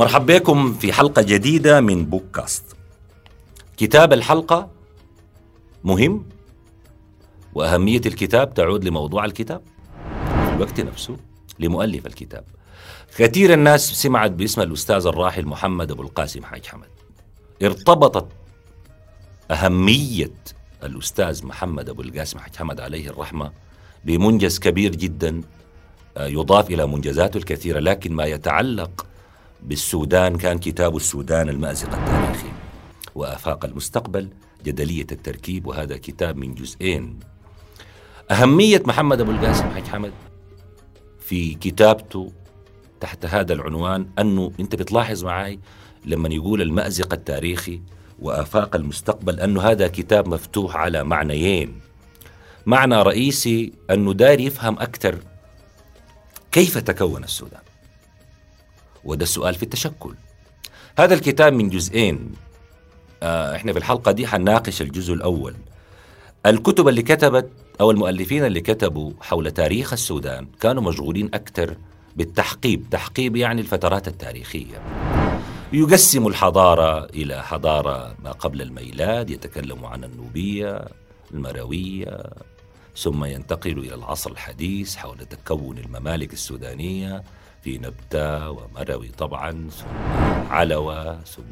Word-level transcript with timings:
مرحبا 0.00 0.38
بكم 0.38 0.72
في 0.72 0.92
حلقة 0.92 1.22
جديدة 1.22 1.80
من 1.80 2.04
بودكاست 2.04 2.76
كتاب 3.76 4.12
الحلقة 4.12 4.70
مهم 5.84 6.24
وأهمية 7.54 8.00
الكتاب 8.06 8.54
تعود 8.54 8.84
لموضوع 8.84 9.24
الكتاب. 9.24 9.62
في 10.24 10.52
الوقت 10.56 10.80
نفسه 10.80 11.16
لمؤلف 11.58 12.06
الكتاب. 12.06 12.44
كثير 13.16 13.52
الناس 13.52 13.92
سمعت 13.92 14.30
باسم 14.30 14.60
الأستاذ 14.60 15.06
الراحل 15.06 15.46
محمد 15.46 15.90
أبو 15.90 16.02
القاسم 16.02 16.44
حاج 16.44 16.66
حمد. 16.66 16.88
ارتبطت 17.62 18.28
أهمية 19.50 20.32
الأستاذ 20.82 21.46
محمد 21.46 21.88
أبو 21.88 22.02
القاسم 22.02 22.38
حاج 22.38 22.56
حمد 22.56 22.80
عليه 22.80 23.08
الرحمة 23.08 23.52
بمنجز 24.04 24.58
كبير 24.58 24.96
جدا 24.96 25.40
آه، 26.16 26.26
يضاف 26.26 26.70
إلى 26.70 26.86
منجزاته 26.86 27.38
الكثيرة 27.38 27.78
لكن 27.78 28.12
ما 28.12 28.24
يتعلق 28.24 29.06
بالسودان 29.62 30.36
كان 30.36 30.58
كتاب 30.58 30.96
السودان 30.96 31.48
المأزق 31.48 31.94
التاريخي 31.94 32.52
وآفاق 33.14 33.64
المستقبل 33.64 34.28
جدلية 34.64 35.06
التركيب 35.12 35.66
وهذا 35.66 35.96
كتاب 35.96 36.36
من 36.36 36.54
جزئين. 36.54 37.18
أهمية 38.30 38.82
محمد 38.86 39.20
أبو 39.20 39.30
القاسم 39.30 39.70
حاج 39.70 39.84
حمد 39.84 40.12
في 41.20 41.54
كتابته 41.54 42.32
تحت 43.00 43.26
هذا 43.26 43.52
العنوان 43.52 44.06
أنه 44.18 44.52
أنت 44.60 44.74
بتلاحظ 44.76 45.24
معي 45.24 45.58
لما 46.04 46.28
يقول 46.28 46.62
المأزق 46.62 47.12
التاريخي 47.12 47.80
وآفاق 48.18 48.76
المستقبل 48.76 49.40
أنه 49.40 49.62
هذا 49.62 49.88
كتاب 49.88 50.28
مفتوح 50.28 50.76
على 50.76 51.04
معنيين. 51.04 51.80
معنى 52.66 53.02
رئيسي 53.02 53.72
أنه 53.90 54.12
داير 54.12 54.40
يفهم 54.40 54.78
أكثر 54.78 55.18
كيف 56.52 56.78
تكون 56.78 57.24
السودان. 57.24 57.60
وده 59.04 59.22
السؤال 59.22 59.54
في 59.54 59.62
التشكل. 59.62 60.14
هذا 60.98 61.14
الكتاب 61.14 61.52
من 61.52 61.68
جزئين. 61.68 62.32
آه 63.22 63.56
إحنا 63.56 63.72
في 63.72 63.78
الحلقة 63.78 64.12
دي 64.12 64.26
حنناقش 64.26 64.82
الجزء 64.82 65.14
الأول. 65.14 65.54
الكتب 66.46 66.88
اللي 66.88 67.02
كتبت 67.02 67.50
أو 67.80 67.90
المؤلفين 67.90 68.44
اللي 68.44 68.60
كتبوا 68.60 69.12
حول 69.20 69.50
تاريخ 69.50 69.92
السودان 69.92 70.46
كانوا 70.60 70.82
مشغولين 70.82 71.30
أكثر 71.34 71.76
بالتحقيب. 72.16 72.84
تحقيب 72.90 73.36
يعني 73.36 73.60
الفترات 73.60 74.08
التاريخية. 74.08 74.82
يقسم 75.72 76.26
الحضارة 76.26 77.04
إلى 77.04 77.42
حضارة 77.42 78.14
ما 78.24 78.32
قبل 78.32 78.62
الميلاد 78.62 79.30
يتكلم 79.30 79.84
عن 79.86 80.04
النوبية 80.04 80.84
المروية 81.34 82.22
ثم 82.96 83.24
ينتقل 83.24 83.78
إلى 83.78 83.94
العصر 83.94 84.30
الحديث 84.30 84.96
حول 84.96 85.18
تكون 85.18 85.78
الممالك 85.78 86.32
السودانية 86.32 87.22
في 87.64 87.78
نبتة 87.78 88.50
ومروي 88.50 89.08
طبعا 89.08 89.68
ثم 89.70 89.86
علوة 90.52 91.20
ثم 91.20 91.42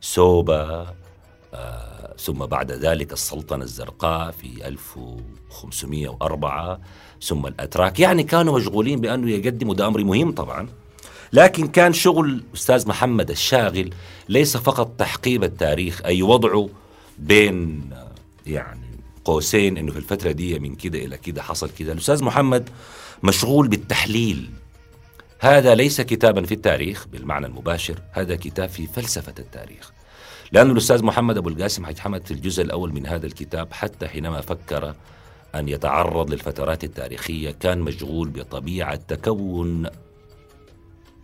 سوبا 0.00 0.94
آه 1.54 2.14
ثم 2.18 2.46
بعد 2.46 2.72
ذلك 2.72 3.12
السلطنة 3.12 3.64
الزرقاء 3.64 4.30
في 4.30 4.68
1504 4.68 6.80
ثم 7.22 7.46
الأتراك. 7.46 8.00
يعني 8.00 8.22
كانوا 8.22 8.58
مشغولين 8.58 9.00
بأنه 9.00 9.30
يقدموا 9.30 9.74
ده 9.74 9.86
أمر 9.86 10.04
مهم 10.04 10.32
طبعا. 10.32 10.68
لكن 11.32 11.68
كان 11.68 11.92
شغل 11.92 12.42
أستاذ 12.54 12.88
محمد 12.88 13.30
الشاغل 13.30 13.90
ليس 14.28 14.56
فقط 14.56 14.90
تحقيب 14.98 15.44
التاريخ 15.44 16.02
أي 16.04 16.22
وضعه 16.22 16.68
بين 17.18 17.90
يعني 18.46 18.86
قوسين 19.24 19.78
إنه 19.78 19.92
في 19.92 19.98
الفترة 19.98 20.30
دي 20.32 20.58
من 20.58 20.74
كده 20.74 20.98
إلى 20.98 21.16
كده 21.18 21.42
حصل 21.42 21.70
كده. 21.78 21.92
الأستاذ 21.92 22.24
محمد 22.24 22.68
مشغول 23.22 23.68
بالتحليل. 23.68 24.50
هذا 25.42 25.74
ليس 25.74 26.00
كتابا 26.00 26.42
في 26.42 26.54
التاريخ 26.54 27.06
بالمعنى 27.06 27.46
المباشر 27.46 28.02
هذا 28.12 28.36
كتاب 28.36 28.68
في 28.68 28.86
فلسفة 28.86 29.34
التاريخ. 29.38 29.92
لأن 30.52 30.70
الأستاذ 30.70 31.04
محمد 31.04 31.36
أبو 31.36 31.48
القاسم 31.48 31.86
حج 31.86 31.98
حمد 31.98 32.26
في 32.26 32.30
الجزء 32.30 32.62
الأول 32.62 32.92
من 32.92 33.06
هذا 33.06 33.26
الكتاب 33.26 33.72
حتى 33.72 34.08
حينما 34.08 34.40
فكر 34.40 34.94
أن 35.54 35.68
يتعرض 35.68 36.30
للفترات 36.30 36.84
التاريخية 36.84 37.50
كان 37.50 37.78
مشغول 37.80 38.28
بطبيعة 38.28 38.94
تكون 38.94 39.86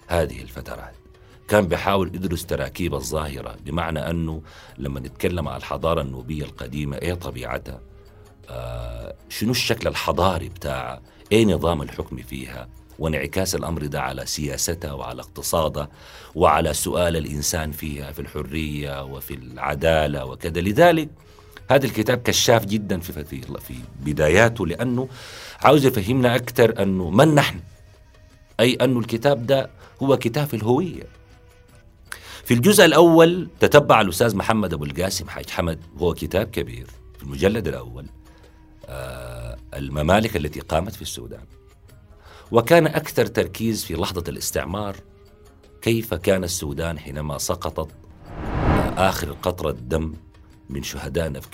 هذه 0.07 0.43
الفترات. 0.43 0.95
كان 1.49 1.69
بيحاول 1.69 2.15
يدرس 2.15 2.47
تراكيب 2.47 2.95
الظاهرة 2.95 3.57
بمعنى 3.65 4.11
أنه 4.11 4.43
لما 4.79 5.01
نتكلم 5.01 5.49
عن 5.49 5.57
الحضارة 5.57 6.01
النوبية 6.01 6.45
القديمة 6.45 6.97
إيه 6.97 7.15
طبيعتها؟ 7.15 7.81
آه 8.51 9.15
شنو 9.29 9.51
الشكل 9.51 9.89
الحضاري 9.89 10.49
بتاعها 10.49 11.03
إيه 11.33 11.45
نظام 11.45 11.83
الحكم 11.83 12.17
فيها؟ 12.17 12.69
وانعكاس 12.99 13.55
الأمر 13.55 13.87
ده 13.87 14.01
على 14.03 14.27
سياستها 14.27 14.93
وعلى 14.93 15.23
اقتصادها 15.23 15.89
وعلى 16.35 16.75
سؤال 16.75 17.17
الإنسان 17.17 17.73
فيها 17.73 18.13
في 18.13 18.19
الحرية 18.19 19.05
وفي 19.05 19.35
العدالة 19.35 20.25
وكذا. 20.25 20.61
لذلك 20.61 21.09
هذا 21.71 21.87
الكتاب 21.87 22.19
كشاف 22.19 22.65
جدا 22.65 23.01
في 23.01 23.25
في 23.25 23.41
في 23.41 23.75
بداياته 24.05 24.67
لأنه 24.67 25.09
عاوز 25.63 25.87
يفهمنا 25.87 26.37
أكثر 26.37 26.83
أنه 26.83 27.11
من 27.11 27.35
نحن؟ 27.35 27.61
أي 28.61 28.75
انه 28.75 28.99
الكتاب 28.99 29.47
ده 29.47 29.71
هو 30.03 30.17
كتاب 30.17 30.55
الهوية. 30.55 31.03
في 32.45 32.55
الجزء 32.55 32.85
الأول 32.85 33.49
تتبع 33.61 34.01
الأستاذ 34.01 34.37
محمد 34.37 34.73
أبو 34.73 34.85
القاسم 34.85 35.29
حاج 35.29 35.51
حمد 35.51 35.79
وهو 35.99 36.15
كتاب 36.15 36.47
كبير 36.47 36.87
في 37.17 37.23
المجلد 37.23 37.69
الأول 37.69 38.07
آه 38.89 39.57
الممالك 39.75 40.37
التي 40.37 40.61
قامت 40.61 40.95
في 40.95 41.03
السودان. 41.03 41.45
وكان 42.53 42.87
أكثر 42.87 43.27
تركيز 43.27 43.85
في 43.85 43.95
لحظة 43.95 44.25
الاستعمار 44.29 44.97
كيف 45.83 46.15
كان 46.15 46.45
السودان 46.45 46.99
حينما 46.99 47.39
سقطت 47.39 47.89
آخر 48.97 49.33
قطرة 49.33 49.71
دم 49.71 50.15
من 50.71 50.83
شهدائنا 50.83 51.41
في 51.41 51.49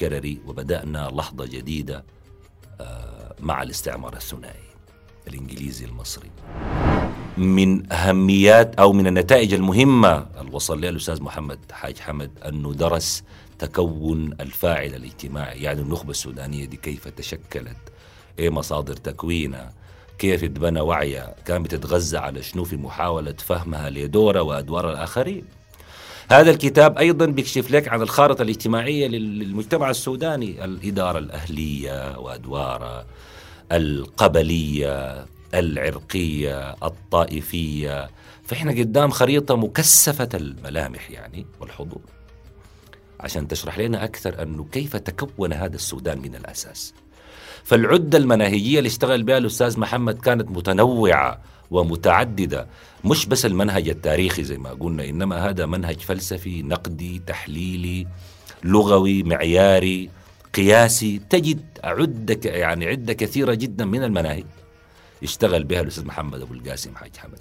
وبدأنا 0.47 1.11
لحظة 1.15 1.47
جديدة 1.47 2.05
آه 2.81 3.35
مع 3.41 3.63
الاستعمار 3.63 4.17
الثنائي 4.17 4.63
الإنجليزي 5.29 5.85
المصري. 5.85 6.31
من 7.37 7.93
أهميات 7.93 8.75
أو 8.75 8.93
من 8.93 9.07
النتائج 9.07 9.55
المهمة 9.55 10.27
اللي 10.41 10.53
وصل 10.53 10.81
لها 10.81 10.91
الأستاذ 10.91 11.23
محمد 11.23 11.59
حاج 11.73 11.99
حمد 11.99 12.31
أنه 12.49 12.73
درس 12.73 13.23
تكون 13.59 14.33
الفاعل 14.41 14.95
الاجتماعي 14.95 15.63
يعني 15.63 15.81
النخبة 15.81 16.11
السودانية 16.11 16.65
دي 16.65 16.77
كيف 16.77 17.09
تشكلت 17.09 17.77
إيه 18.39 18.51
مصادر 18.51 18.97
تكوينها 18.97 19.73
كيف 20.19 20.45
اتبنى 20.45 20.81
وعيها 20.81 21.35
كان 21.45 21.63
بتتغذى 21.63 22.19
على 22.19 22.43
شنو 22.43 22.65
في 22.65 22.77
محاولة 22.77 23.33
فهمها 23.33 23.91
لدورها 23.91 24.41
وأدوار 24.41 24.91
الآخرين. 24.91 25.45
هذا 26.31 26.51
الكتاب 26.51 26.99
أيضا 26.99 27.27
بيكشف 27.27 27.71
لك 27.71 27.89
عن 27.89 28.03
الخارطة 28.03 28.43
الاجتماعية 28.43 29.07
للمجتمع 29.09 29.91
السوداني 29.91 30.65
الإدارة 30.65 31.19
الأهلية 31.19 32.19
وأدوارها 32.19 33.07
القبلية 33.73 35.27
العرقية 35.55 36.71
الطائفية. 36.71 38.11
فإحنا 38.45 38.73
قدام 38.73 39.11
خريطة 39.11 39.57
مكثفة 39.57 40.29
الملامح 40.35 41.11
يعني 41.11 41.47
والحضور. 41.61 42.01
عشان 43.21 43.49
تشرح 43.49 43.79
لنا 43.79 44.05
أكثر 44.05 44.43
أنه 44.43 44.67
كيف 44.73 44.97
تكون 44.97 45.53
هذا 45.53 45.77
السودان 45.77 46.19
من 46.19 46.35
الأساس. 46.35 46.95
فالعدة 47.65 48.19
المناهجية 48.19 48.79
اللي 48.79 48.87
اشتغل 48.89 49.23
بها 49.23 49.39
الأستاذ 49.39 49.81
محمد 49.81 50.19
كانت 50.19 50.51
متنوعة 50.51 51.39
ومتعددة 51.71 52.67
مش 53.05 53.27
بس 53.27 53.47
المنهج 53.47 53.89
التاريخي 53.89 54.45
زي 54.45 54.59
ما 54.59 54.71
قلنا 54.71 55.05
إنما 55.05 55.49
هذا 55.49 55.67
منهج 55.67 56.01
فلسفي 56.01 56.63
نقدي 56.63 57.23
تحليلي 57.27 58.07
لغوي 58.65 59.23
معياري 59.23 60.11
قياسي 60.55 61.21
تجد 61.31 61.65
عدة 61.85 62.51
يعني 62.51 62.87
عدة 62.87 63.13
كثيرة 63.13 63.55
جدا 63.55 63.85
من 63.85 64.05
المناهج. 64.05 64.45
اشتغل 65.23 65.65
بها 65.65 65.81
الأستاذ 65.81 66.07
محمد 66.07 66.41
أبو 66.43 66.55
القاسم 66.55 66.97
حاج 66.97 67.17
حمد. 67.17 67.39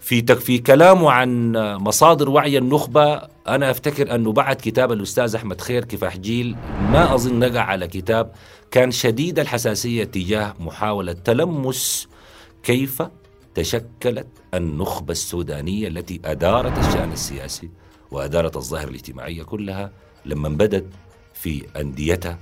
في 0.00 0.22
في 0.22 0.58
كلامه 0.58 1.10
عن 1.10 1.52
مصادر 1.56 2.30
وعي 2.30 2.58
النخبة 2.58 3.14
أنا 3.48 3.70
أفتكر 3.70 4.14
أنه 4.14 4.32
بعد 4.32 4.56
كتاب 4.56 4.92
الأستاذ 4.92 5.34
أحمد 5.34 5.60
خير 5.60 5.84
كفاح 5.84 6.16
جيل 6.16 6.56
ما 6.92 7.14
أظن 7.14 7.38
نقع 7.38 7.60
على 7.60 7.88
كتاب 7.88 8.32
كان 8.70 8.90
شديد 8.90 9.38
الحساسية 9.38 10.04
تجاه 10.04 10.54
محاولة 10.60 11.12
تلمس 11.12 12.08
كيف 12.62 13.02
تشكلت 13.54 14.26
النخبة 14.54 15.12
السودانية 15.12 15.88
التي 15.88 16.20
أدارت 16.24 16.78
الشأن 16.78 17.12
السياسي 17.12 17.70
وأدارت 18.10 18.56
الظاهرة 18.56 18.88
الاجتماعية 18.88 19.42
كلها 19.42 19.92
لما 20.26 20.48
بدت 20.48 20.86
في 21.34 21.66
أنديتها 21.76 22.38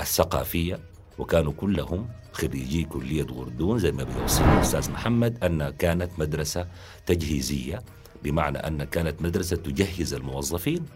الثقافية. 0.00 0.80
وكانوا 1.18 1.52
كلهم 1.52 2.08
خريجي 2.32 2.84
كلية 2.84 3.22
غردون 3.22 3.78
زي 3.78 3.92
ما 3.92 4.04
بيوصف 4.04 4.42
الأستاذ 4.42 4.90
محمد 4.90 5.44
أنها 5.44 5.70
كانت 5.70 6.10
مدرسة 6.18 6.66
تجهيزية 7.06 7.82
بمعنى 8.24 8.58
أن 8.58 8.84
كانت 8.84 9.22
مدرسة 9.22 9.56
تجهز 9.56 10.14
الموظفين 10.14 10.86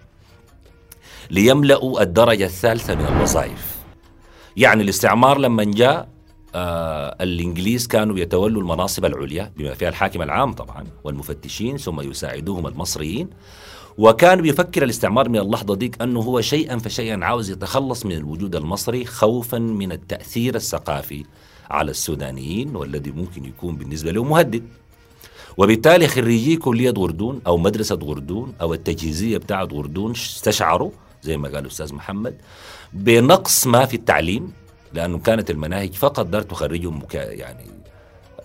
ليملأوا 1.31 2.03
الدرجة 2.03 2.45
الثالثة 2.45 2.95
من 2.95 3.07
الوظائف. 3.07 3.77
يعني 4.57 4.83
الاستعمار 4.83 5.39
لما 5.39 5.65
جاء 5.65 6.09
آه 6.55 7.17
الإنجليز 7.21 7.87
كانوا 7.87 8.19
يتولوا 8.19 8.63
المناصب 8.63 9.05
العليا 9.05 9.53
بما 9.57 9.75
فيها 9.75 9.89
الحاكم 9.89 10.23
العام 10.23 10.53
طبعا 10.53 10.85
والمفتشين 11.05 11.77
ثم 11.77 12.01
يساعدوهم 12.01 12.67
المصريين 12.67 13.31
وكان 13.99 14.43
بيفكر 14.43 14.83
الاستعمار 14.83 15.29
من 15.29 15.39
اللحظة 15.39 15.75
ديك 15.75 16.03
أنه 16.03 16.21
هو 16.21 16.41
شيئا 16.41 16.79
فشيئا 16.79 17.25
عاوز 17.25 17.51
يتخلص 17.51 18.07
من 18.07 18.13
الوجود 18.13 18.57
المصري 18.57 19.05
خوفا 19.05 19.59
من 19.59 19.93
التأثير 19.93 20.55
الثقافي 20.55 21.25
على 21.71 21.91
السودانيين 21.91 22.77
والذي 22.77 23.11
ممكن 23.11 23.45
يكون 23.45 23.77
بالنسبة 23.77 24.13
له 24.13 24.25
مهدد. 24.25 24.63
وبالتالي 25.57 26.09
خريجي 26.09 26.57
كلية 26.57 26.91
غردون 26.91 27.41
أو 27.47 27.57
مدرسة 27.57 27.99
غردون 28.03 28.53
أو 28.61 28.75
التجهيزية 28.75 29.39
بتاعة 29.39 29.65
غردون 29.65 30.11
استشعروا 30.11 30.91
زي 31.23 31.37
ما 31.37 31.49
قال 31.49 31.59
الأستاذ 31.59 31.95
محمد 31.95 32.35
بنقص 32.93 33.67
ما 33.67 33.87
في 33.87 33.95
التعليم 33.95 34.53
لأنه 34.93 35.19
كانت 35.19 35.51
المناهج 35.51 35.93
فقط 35.93 36.27
دار 36.27 36.43
تخرجهم 36.43 37.03
يعني 37.15 37.71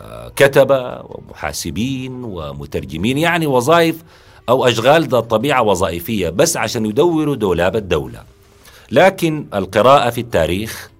آه، 0.01 0.29
كتبة 0.35 1.01
ومحاسبين 1.01 2.23
ومترجمين 2.23 3.17
يعني 3.17 3.47
وظائف 3.47 4.03
أو 4.49 4.65
أشغال 4.67 5.07
ذات 5.07 5.23
طبيعة 5.23 5.61
وظائفية 5.61 6.29
بس 6.29 6.57
عشان 6.57 6.85
يدوروا 6.85 7.35
دولاب 7.35 7.75
الدولة. 7.75 8.23
لكن 8.91 9.45
القراءة 9.53 10.09
في 10.09 10.21
التاريخ 10.21 10.91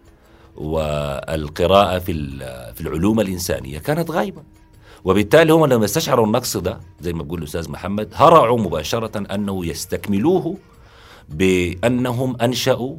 والقراءة 0.56 2.00
في 2.00 2.14
في 2.76 2.82
العلوم 2.82 3.20
الإنسانية 3.20 3.80
كانت 3.80 4.12
غايبة. 4.12 4.42
وبالتالي 5.04 5.54
هم 5.54 5.66
لما 5.66 5.86
استشعروا 5.86 6.26
النقص 6.26 6.58
ده 6.58 6.80
زي 7.02 7.14
ما 7.14 7.24
بيقول 7.24 7.40
الأستاذ 7.40 7.72
محمد 7.72 8.10
هرعوا 8.14 8.60
مباشرة 8.60 9.36
أنه 9.36 9.66
يستكملوه 9.66 10.58
بأنهم 11.30 12.38
أنشأوا 12.42 12.98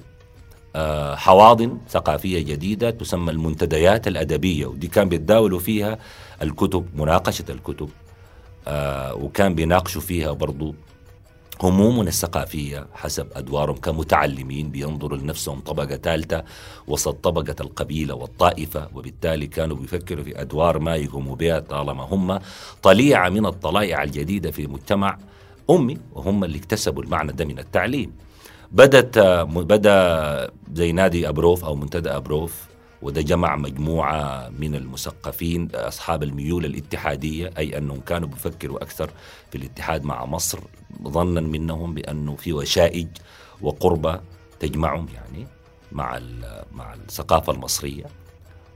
آه، 0.76 1.14
حواضن 1.14 1.78
ثقافية 1.90 2.40
جديدة 2.40 2.90
تسمى 2.90 3.30
المنتديات 3.30 4.08
الأدبية 4.08 4.66
ودي 4.66 4.88
كان 4.88 5.08
بيتداولوا 5.08 5.58
فيها 5.58 5.98
الكتب 6.42 6.86
مناقشة 6.94 7.44
الكتب. 7.48 7.88
وكان 9.12 9.54
بيناقشوا 9.54 10.00
فيها 10.00 10.32
برضو 10.32 10.74
همومنا 11.62 12.08
الثقافية 12.08 12.86
حسب 12.94 13.26
أدوارهم 13.32 13.76
كمتعلمين 13.76 14.70
بينظروا 14.70 15.18
لنفسهم 15.18 15.60
طبقة 15.60 15.96
ثالثة 15.96 16.44
وسط 16.86 17.14
طبقة 17.14 17.54
القبيلة 17.60 18.14
والطائفة 18.14 18.88
وبالتالي 18.94 19.46
كانوا 19.46 19.76
بيفكروا 19.76 20.24
في 20.24 20.40
أدوار 20.40 20.78
ما 20.78 20.96
يقوموا 20.96 21.36
بها 21.36 21.58
طالما 21.58 22.04
هم 22.04 22.38
طليعة 22.82 23.28
من 23.28 23.46
الطلائع 23.46 24.02
الجديدة 24.02 24.50
في 24.50 24.66
مجتمع 24.66 25.18
أمي 25.70 25.98
وهم 26.14 26.44
اللي 26.44 26.58
اكتسبوا 26.58 27.02
المعنى 27.02 27.32
ده 27.32 27.44
من 27.44 27.58
التعليم. 27.58 28.12
بدت 28.72 29.18
بدأ 29.48 30.50
زي 30.74 30.92
نادي 30.92 31.28
أبروف 31.28 31.64
أو 31.64 31.74
منتدى 31.74 32.10
أبروف 32.10 32.66
وده 33.02 33.20
جمع 33.22 33.56
مجموعة 33.56 34.48
من 34.58 34.74
المثقفين 34.74 35.68
أصحاب 35.74 36.22
الميول 36.22 36.64
الاتحادية 36.64 37.50
أي 37.58 37.78
أنهم 37.78 38.00
كانوا 38.00 38.28
بيفكروا 38.28 38.82
أكثر 38.82 39.10
في 39.50 39.58
الاتحاد 39.58 40.04
مع 40.04 40.24
مصر 40.24 40.58
ظنا 41.08 41.40
منهم 41.40 41.94
بأنه 41.94 42.36
في 42.36 42.52
وشائج 42.52 43.08
وقربة 43.60 44.20
تجمعهم 44.60 45.06
يعني 45.14 45.46
مع 45.92 46.20
مع 46.72 46.94
الثقافة 46.94 47.52
المصرية. 47.52 48.04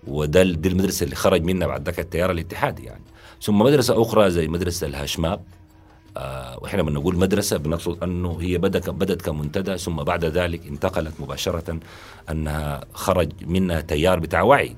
وده 0.07 0.43
دي 0.43 0.69
المدرسة 0.69 1.05
اللي 1.05 1.17
خرج 1.17 1.43
منها 1.43 1.67
بعد 1.67 1.87
ذاك 1.87 2.01
التيار 2.01 2.31
الاتحادي 2.31 2.85
يعني. 2.85 3.05
ثم 3.43 3.59
مدرسة 3.59 4.03
أخرى 4.03 4.31
زي 4.31 4.49
مدرسة 4.49 4.87
الهاشماب 4.87 5.45
آه 6.17 6.59
وإحنا 6.62 6.83
لما 6.83 6.91
نقول 6.91 7.17
مدرسة 7.17 7.57
بنقصد 7.57 8.03
أنه 8.03 8.39
هي 8.41 8.59
بدت 8.59 8.91
بدت 8.91 9.23
كمنتدى 9.23 9.79
ثم 9.79 9.97
بعد 9.97 10.25
ذلك 10.25 10.67
انتقلت 10.67 11.15
مباشرة 11.21 11.79
أنها 12.31 12.81
خرج 12.93 13.29
منها 13.47 13.81
تيار 13.81 14.19
بتاع 14.19 14.43
وعي 14.43 14.77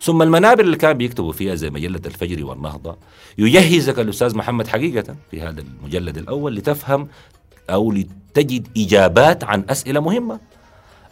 ثم 0.00 0.22
المنابر 0.22 0.60
اللي 0.64 0.76
كان 0.76 0.92
بيكتبوا 0.92 1.32
فيها 1.32 1.54
زي 1.54 1.70
مجلة 1.70 2.00
الفجر 2.06 2.44
والنهضة 2.44 2.96
يجهزك 3.38 3.98
الأستاذ 3.98 4.36
محمد 4.36 4.66
حقيقة 4.66 5.16
في 5.30 5.40
هذا 5.40 5.60
المجلد 5.60 6.18
الأول 6.18 6.56
لتفهم 6.56 7.08
أو 7.70 7.92
لتجد 7.92 8.68
إجابات 8.76 9.44
عن 9.44 9.64
أسئلة 9.70 10.00
مهمة 10.00 10.40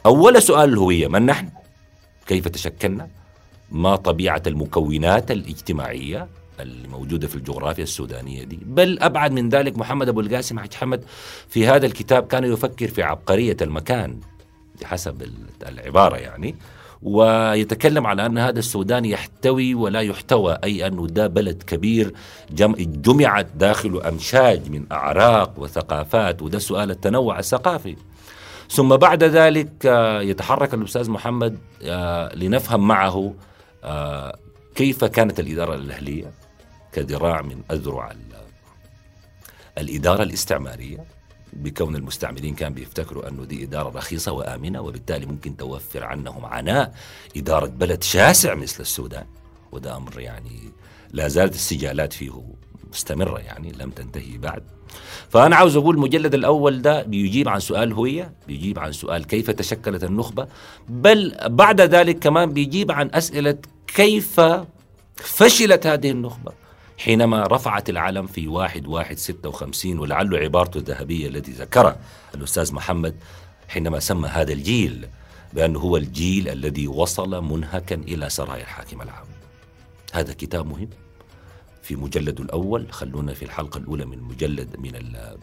أول 0.06 0.42
سؤال 0.42 0.72
الهويه 0.72 1.08
من 1.08 1.26
نحن؟ 1.26 1.48
كيف 2.26 2.48
تشكلنا؟ 2.48 3.08
ما 3.72 3.96
طبيعة 3.96 4.42
المكونات 4.46 5.30
الاجتماعية 5.30 6.28
الموجودة 6.60 7.28
في 7.28 7.36
الجغرافيا 7.36 7.82
السودانية 7.84 8.44
دي. 8.44 8.58
بل 8.62 8.98
أبعد 9.00 9.32
من 9.32 9.48
ذلك 9.48 9.78
محمد 9.78 10.08
أبو 10.08 10.20
القاسم 10.20 10.58
حج 10.58 10.74
حمد 10.74 11.04
في 11.48 11.66
هذا 11.66 11.86
الكتاب 11.86 12.26
كان 12.26 12.44
يفكر 12.44 12.88
في 12.88 13.02
عبقرية 13.02 13.56
المكان 13.62 14.20
بحسب 14.80 15.30
العبارة 15.68 16.16
يعني 16.16 16.54
ويتكلم 17.02 18.06
على 18.06 18.26
أن 18.26 18.38
هذا 18.38 18.58
السودان 18.58 19.04
يحتوي 19.04 19.74
ولا 19.74 20.00
يحتوى 20.00 20.58
أي 20.64 20.86
أنه 20.86 21.06
ده 21.06 21.26
بلد 21.26 21.62
كبير 21.62 22.12
جمعت 22.78 23.46
داخله 23.56 24.08
أمشاج 24.08 24.70
من 24.70 24.84
أعراق 24.92 25.54
وثقافات 25.58 26.42
وده 26.42 26.58
سؤال 26.58 26.90
التنوع 26.90 27.38
الثقافي. 27.38 27.96
ثم 28.70 28.96
بعد 28.96 29.24
ذلك 29.24 29.86
آه، 29.86 30.20
يتحرك 30.20 30.74
الأستاذ 30.74 31.10
محمد 31.10 31.58
آه، 31.82 32.34
لنفهم 32.34 32.88
معه 32.88 33.34
آه، 33.84 34.38
كيف 34.74 35.04
كانت 35.04 35.40
الإدارة 35.40 35.74
الأهلية. 35.74 36.30
كذراع 36.96 37.42
من 37.42 37.62
أذرع 37.70 38.12
الإدارة 39.78 40.22
الاستعمارية 40.22 41.04
بكون 41.52 41.96
المستعمرين 41.96 42.54
كان 42.54 42.74
بيفتكروا 42.74 43.28
أنه 43.28 43.44
دي 43.44 43.64
إدارة 43.64 43.88
رخيصة 43.88 44.32
وآمنة 44.32 44.80
وبالتالي 44.80 45.26
ممكن 45.26 45.56
توفر 45.56 46.04
عنهم 46.04 46.44
عناء. 46.44 46.94
إدارة 47.36 47.66
بلد 47.66 48.02
شاسع 48.02 48.54
مثل 48.54 48.80
السودان 48.80 49.26
وده 49.72 49.96
أمر 49.96 50.20
يعني 50.20 50.72
لا 51.12 51.28
زالت 51.28 51.54
السجالات 51.54 52.12
فيه 52.12 52.42
مستمرة 52.92 53.38
يعني 53.38 53.72
لم 53.72 53.90
تنتهي 53.90 54.38
بعد. 54.38 54.62
فأنا 55.28 55.56
عاوز 55.56 55.76
أقول 55.76 55.94
المجلد 55.94 56.34
الأول 56.34 56.82
ده 56.82 57.02
بيجيب 57.02 57.48
عن 57.48 57.60
سؤال 57.60 57.92
هوية 57.92 58.32
بيجيب 58.46 58.78
عن 58.78 58.92
سؤال 58.92 59.26
كيف 59.26 59.50
تشكلت 59.50 60.04
النخبة 60.04 60.48
بل 60.88 61.36
بعد 61.46 61.80
ذلك 61.80 62.18
كمان 62.18 62.52
بيجيب 62.52 62.92
عن 62.92 63.10
أسئلة 63.14 63.58
كيف 63.86 64.40
فشلت 65.16 65.86
هذه 65.86 66.10
النخبة. 66.10 66.65
حينما 66.98 67.46
رفعت 67.46 67.90
العلم 67.90 68.26
في 68.26 68.48
واحد 68.48 68.86
واحد 68.86 69.18
ستة 69.18 69.48
وخمسين 69.48 69.98
ولعله 69.98 70.38
عبارته 70.38 70.78
الذهبية 70.78 71.28
التي 71.28 71.50
ذكرها 71.52 71.98
الأستاذ 72.34 72.74
محمد 72.74 73.16
حينما 73.68 74.00
سمى 74.00 74.28
هذا 74.28 74.52
الجيل 74.52 75.08
بأنه 75.52 75.78
هو 75.78 75.96
الجيل 75.96 76.48
الذي 76.48 76.88
وصل 76.88 77.44
منهكا 77.44 77.94
إلى 77.94 78.30
سرايا 78.30 78.62
الحاكم 78.62 79.02
العام. 79.02 79.26
هذا 80.12 80.32
كتاب 80.32 80.66
مهم؟ 80.66 80.88
في 81.86 81.96
مجلده 81.96 82.44
الأول 82.44 82.92
خلونا 82.92 83.34
في 83.34 83.44
الحلقة 83.44 83.78
الأولى 83.78 84.04
من 84.04 84.22
مجلد 84.22 84.76
من 84.78 84.92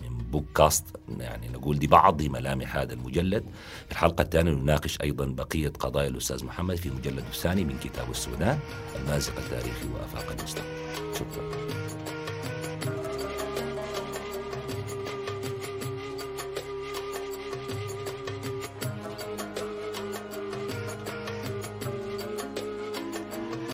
من 0.01 0.17
بوك 0.31 0.45
كاست 0.55 0.85
يعني 1.19 1.49
نقول 1.49 1.79
دي 1.79 1.87
بعض 1.87 2.21
ملامح 2.21 2.75
هذا 2.77 2.93
المجلد. 2.93 3.43
في 3.85 3.91
الحلقة 3.91 4.21
الثانية 4.21 4.51
نناقش 4.51 5.01
أيضا 5.01 5.25
بقية 5.25 5.69
قضايا 5.79 6.07
الأستاذ 6.07 6.45
محمد 6.45 6.75
في 6.75 6.89
مجلد 6.89 7.23
الثاني 7.33 7.63
من 7.63 7.77
كتاب 7.83 8.11
السودان 8.11 8.59
المازق 8.95 9.33
التاريخي 9.37 9.87
وآفاق 9.93 10.31
المستقبل 10.31 11.15
شكرا. 11.15 12.12